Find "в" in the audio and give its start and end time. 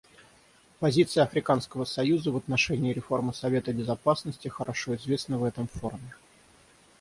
2.31-2.35, 5.37-5.43